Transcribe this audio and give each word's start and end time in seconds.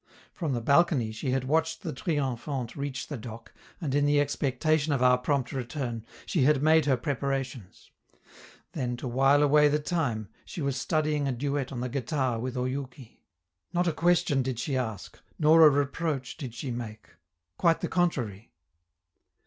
From 0.33 0.53
the 0.53 0.61
balcony 0.61 1.11
she 1.11 1.29
had 1.29 1.43
watched 1.43 1.83
the 1.83 1.93
'Triomphante' 1.93 2.75
leave 2.75 3.07
the 3.07 3.17
dock, 3.17 3.53
and, 3.79 3.93
in 3.93 4.07
the 4.07 4.19
expectation 4.19 4.91
of 4.93 5.03
our 5.03 5.19
prompt 5.19 5.51
return, 5.51 6.03
she 6.25 6.41
had 6.41 6.63
made 6.63 6.85
her 6.87 6.97
preparations; 6.97 7.91
then, 8.71 8.97
to 8.97 9.07
wile 9.07 9.43
away 9.43 9.67
the 9.67 9.77
time, 9.77 10.27
she 10.43 10.59
was 10.59 10.75
studying 10.75 11.27
a 11.27 11.31
duet 11.31 11.71
on 11.71 11.81
the 11.81 11.87
guitar 11.87 12.39
with 12.39 12.57
Oyouki. 12.57 13.19
Not 13.73 13.87
a 13.87 13.93
question 13.93 14.41
did 14.41 14.57
she 14.57 14.75
ask, 14.75 15.19
nor 15.37 15.63
a 15.63 15.69
reproach 15.69 16.35
did 16.35 16.55
she 16.55 16.71
make. 16.71 17.09
Quite 17.59 17.81
the 17.81 17.87
contrary. 17.87 18.49